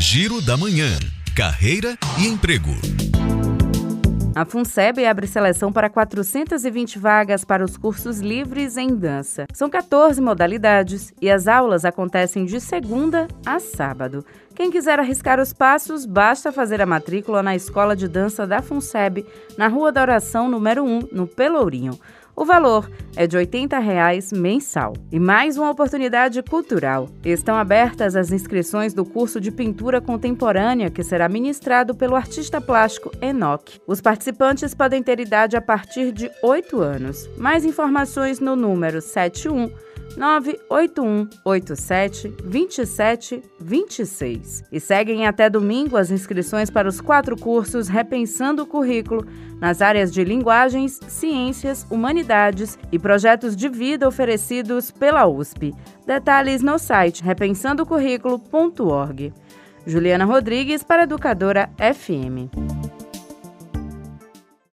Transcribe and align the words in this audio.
Giro 0.00 0.40
da 0.40 0.56
Manhã. 0.56 0.96
Carreira 1.34 1.98
e 2.20 2.28
emprego. 2.28 2.70
A 4.32 4.44
FUNSEB 4.44 5.04
abre 5.04 5.26
seleção 5.26 5.72
para 5.72 5.90
420 5.90 7.00
vagas 7.00 7.44
para 7.44 7.64
os 7.64 7.76
cursos 7.76 8.20
livres 8.20 8.76
em 8.76 8.94
dança. 8.94 9.46
São 9.52 9.68
14 9.68 10.20
modalidades 10.20 11.12
e 11.20 11.28
as 11.28 11.48
aulas 11.48 11.84
acontecem 11.84 12.44
de 12.44 12.60
segunda 12.60 13.26
a 13.44 13.58
sábado. 13.58 14.24
Quem 14.54 14.70
quiser 14.70 15.00
arriscar 15.00 15.40
os 15.40 15.52
passos, 15.52 16.06
basta 16.06 16.52
fazer 16.52 16.80
a 16.80 16.86
matrícula 16.86 17.42
na 17.42 17.56
Escola 17.56 17.96
de 17.96 18.06
Dança 18.06 18.46
da 18.46 18.62
FUNSEB, 18.62 19.26
na 19.56 19.66
Rua 19.66 19.90
da 19.90 20.02
Oração, 20.02 20.48
número 20.48 20.84
1, 20.84 21.08
no 21.10 21.26
Pelourinho. 21.26 21.98
O 22.38 22.44
valor 22.44 22.88
é 23.16 23.26
de 23.26 23.36
80 23.36 23.80
reais 23.80 24.30
mensal. 24.30 24.92
E 25.10 25.18
mais 25.18 25.56
uma 25.56 25.72
oportunidade 25.72 26.40
cultural. 26.40 27.08
Estão 27.24 27.56
abertas 27.56 28.14
as 28.14 28.30
inscrições 28.30 28.94
do 28.94 29.04
curso 29.04 29.40
de 29.40 29.50
pintura 29.50 30.00
contemporânea 30.00 30.88
que 30.88 31.02
será 31.02 31.28
ministrado 31.28 31.96
pelo 31.96 32.14
artista 32.14 32.60
plástico 32.60 33.10
Enoch. 33.20 33.80
Os 33.88 34.00
participantes 34.00 34.72
podem 34.72 35.02
ter 35.02 35.18
idade 35.18 35.56
a 35.56 35.60
partir 35.60 36.12
de 36.12 36.30
8 36.40 36.80
anos. 36.80 37.28
Mais 37.36 37.64
informações 37.64 38.38
no 38.38 38.54
número 38.54 39.00
71 39.00 39.72
98187 40.16 42.28
2726. 42.44 44.62
E 44.70 44.78
seguem 44.80 45.26
até 45.26 45.50
domingo 45.50 45.96
as 45.96 46.10
inscrições 46.10 46.68
para 46.70 46.88
os 46.88 47.00
quatro 47.00 47.36
cursos 47.36 47.88
Repensando 47.88 48.62
o 48.62 48.66
Currículo 48.66 49.26
nas 49.60 49.82
áreas 49.82 50.12
de 50.12 50.22
linguagens, 50.24 50.98
ciências, 51.08 51.86
humanidades 51.90 52.78
e 52.92 52.98
projetos 52.98 53.56
de 53.56 53.68
vida 53.68 54.06
oferecidos 54.06 54.90
pela 54.90 55.26
USP. 55.26 55.74
Detalhes 56.06 56.62
no 56.62 56.78
site 56.78 57.22
repensandocurrículo.org. 57.22 59.32
Juliana 59.86 60.24
Rodrigues 60.24 60.82
para 60.82 61.04
Educadora 61.04 61.70
FM. 61.78 62.50